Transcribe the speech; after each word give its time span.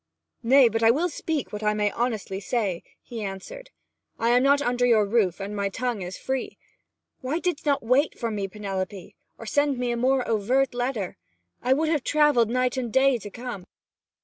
'Nay, 0.41 0.67
but 0.67 0.81
I 0.81 0.89
will 0.89 1.09
speak 1.09 1.53
what 1.53 1.61
I 1.61 1.75
may 1.75 1.91
honestly 1.91 2.39
say,' 2.39 2.81
he 3.03 3.23
answered. 3.23 3.69
'I 4.17 4.29
am 4.29 4.41
not 4.41 4.59
under 4.59 4.83
your 4.83 5.05
roof, 5.05 5.39
and 5.39 5.55
my 5.55 5.69
tongue 5.69 6.01
is 6.01 6.17
free. 6.17 6.57
Why 7.19 7.37
didst 7.37 7.67
not 7.67 7.83
wait 7.83 8.17
for 8.17 8.31
me, 8.31 8.47
Penelope, 8.47 9.15
or 9.37 9.45
send 9.45 9.75
to 9.75 9.79
me 9.79 9.91
a 9.91 9.97
more 9.97 10.27
overt 10.27 10.73
letter? 10.73 11.17
I 11.61 11.73
would 11.73 11.89
have 11.89 12.03
travelled 12.03 12.49
night 12.49 12.77
and 12.77 12.91
day 12.91 13.19
to 13.19 13.29
come!' 13.29 13.67